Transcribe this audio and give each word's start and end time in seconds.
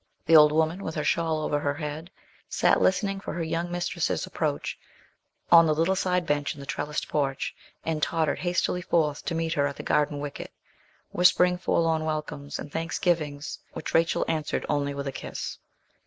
The 0.25 0.35
old 0.35 0.51
woman, 0.51 0.83
with 0.83 0.95
her 0.95 1.03
shawl 1.03 1.43
over 1.43 1.59
her 1.59 1.75
head, 1.75 2.09
sat 2.49 2.81
listening 2.81 3.19
for 3.19 3.35
her 3.35 3.43
young 3.43 3.71
mistress's 3.71 4.25
approach, 4.25 4.79
on 5.51 5.67
the 5.67 5.75
little 5.75 5.95
side 5.95 6.25
bench 6.25 6.55
in 6.55 6.59
the 6.59 6.65
trellised 6.65 7.07
porch, 7.07 7.55
and 7.85 8.01
tottered 8.01 8.39
hastily 8.39 8.81
forth 8.81 9.23
to 9.25 9.35
meet 9.35 9.53
her 9.53 9.67
at 9.67 9.75
the 9.75 9.83
garden 9.83 10.17
wicket, 10.19 10.51
whispering 11.11 11.55
forlorn 11.55 12.03
welcomes, 12.03 12.57
and 12.57 12.71
thanksgivings, 12.71 13.59
which 13.73 13.93
Rachel 13.93 14.25
answered 14.27 14.65
only 14.67 14.95
with 14.95 15.05
a 15.05 15.11
kiss. 15.11 15.59